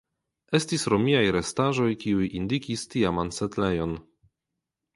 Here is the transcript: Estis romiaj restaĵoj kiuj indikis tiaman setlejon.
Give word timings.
Estis 0.59 0.85
romiaj 0.93 1.19
restaĵoj 1.35 1.87
kiuj 2.05 2.31
indikis 2.41 2.89
tiaman 2.95 3.33
setlejon. 3.41 3.97